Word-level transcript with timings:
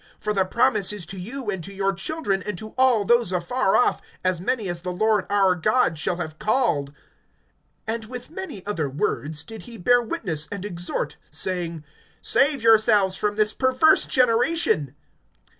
(39)For 0.19 0.33
the 0.33 0.45
promise 0.45 0.91
is 0.91 1.05
to 1.05 1.19
you, 1.19 1.51
and 1.51 1.63
to 1.63 1.71
your 1.71 1.93
children, 1.93 2.41
and 2.41 2.57
to 2.57 2.69
all 2.69 3.03
those 3.05 3.31
afar 3.31 3.77
off, 3.77 4.01
as 4.23 4.41
many 4.41 4.67
as 4.67 4.79
the 4.81 4.91
Lord 4.91 5.27
our 5.29 5.53
God 5.53 5.99
shall 5.99 6.15
have 6.15 6.39
called. 6.39 6.91
(40)And 7.87 8.05
with 8.07 8.31
many 8.31 8.65
other 8.65 8.89
words 8.89 9.43
did 9.43 9.61
he 9.69 9.77
bear 9.77 10.01
witness 10.01 10.47
and 10.51 10.65
exhort, 10.65 11.17
saying: 11.29 11.83
Save 12.19 12.63
yourselves 12.63 13.13
from 13.15 13.35
this 13.35 13.53
perverse 13.53 14.05
generation. 14.07 14.95